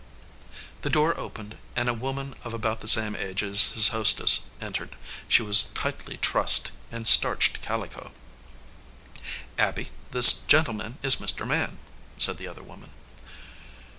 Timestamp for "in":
6.91-7.05